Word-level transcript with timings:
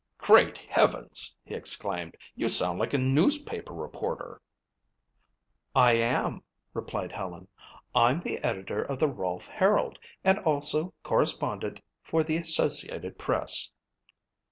"Great 0.17 0.57
heavens," 0.57 1.37
he 1.45 1.53
exclaimed. 1.53 2.17
"You 2.35 2.49
sound 2.49 2.79
like 2.79 2.95
a 2.95 2.97
newspaper 2.97 3.71
reporter." 3.75 4.41
"I 5.75 5.91
am," 5.91 6.41
replied 6.73 7.11
Helen. 7.11 7.47
"I'm 7.93 8.19
the 8.21 8.39
editor 8.39 8.81
of 8.81 8.97
the 8.97 9.07
Rolfe 9.07 9.45
Herald 9.45 9.99
and 10.23 10.39
also 10.39 10.95
correspondent 11.03 11.81
for 12.01 12.23
the 12.23 12.37
Associated 12.37 13.19
Press." 13.19 13.69